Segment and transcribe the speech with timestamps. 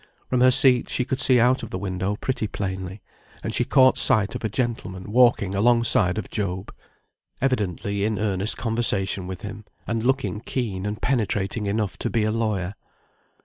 [0.31, 3.03] From her seat she could see out of the window pretty plainly,
[3.43, 6.73] and she caught sight of a gentleman walking alongside of Job,
[7.39, 12.31] evidently in earnest conversation with him, and looking keen and penetrating enough to be a
[12.31, 12.73] lawyer.